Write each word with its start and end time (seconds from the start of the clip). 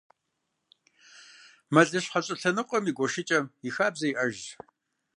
Мэлыщхьэ 1.73 2.19
щӏылъэныкъуэм 2.25 2.85
и 2.89 2.93
гуэшыкӏэм 2.97 3.45
и 3.67 3.69
хабзэ 3.75 4.07
иӏэжщ. 4.11 4.45